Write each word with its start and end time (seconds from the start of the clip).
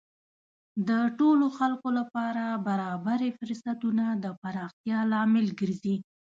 د 0.87 0.89
ټولو 1.19 1.45
خلکو 1.57 1.89
لپاره 1.99 2.43
برابرې 2.67 3.29
فرصتونه 3.39 4.05
د 4.23 4.25
پراختیا 4.41 4.99
لامل 5.11 5.47
ګرځي. 5.59 5.95